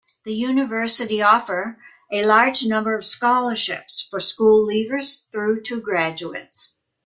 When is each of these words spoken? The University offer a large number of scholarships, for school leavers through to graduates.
The 0.25 0.33
University 0.33 1.21
offer 1.21 1.77
a 2.11 2.23
large 2.23 2.65
number 2.65 2.95
of 2.95 3.05
scholarships, 3.05 4.07
for 4.09 4.19
school 4.19 4.65
leavers 4.67 5.29
through 5.29 5.61
to 5.65 5.79
graduates. 5.79 6.81